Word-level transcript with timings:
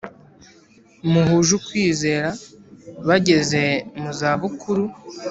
Muhuje 1.11 1.51
ukwizera 1.59 2.29
bageze 3.07 3.63
mu 3.99 4.11
zabukuru 4.19 4.83